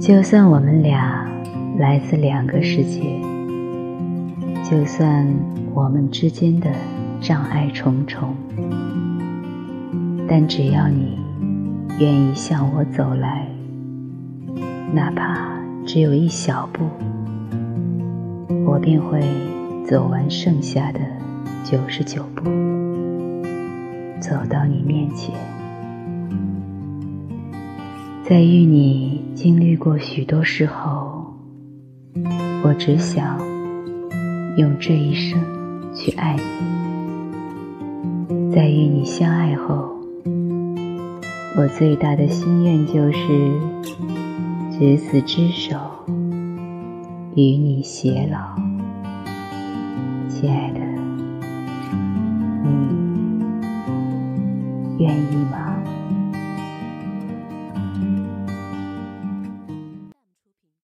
[0.00, 1.26] 就算我们俩
[1.78, 3.00] 来自两个世界，
[4.62, 5.26] 就算
[5.74, 6.70] 我们之间的
[7.20, 8.34] 障碍重重，
[10.28, 11.18] 但只要你
[11.98, 13.46] 愿意向我走来，
[14.92, 16.84] 哪怕只有一小步，
[18.64, 19.20] 我便会
[19.86, 21.00] 走完剩下的
[21.62, 22.44] 九十九步，
[24.20, 25.53] 走到你面前。
[28.26, 31.26] 在与你经历过许多事后，
[32.64, 33.38] 我只想
[34.56, 35.38] 用这一生
[35.94, 36.42] 去爱你。
[38.50, 39.90] 在与你相爱后，
[41.58, 43.52] 我最大的心愿就是
[44.72, 45.76] 执子之手，
[47.36, 48.56] 与你偕老。
[50.30, 50.80] 亲爱的，
[52.64, 52.70] 你
[55.04, 55.76] 愿意吗？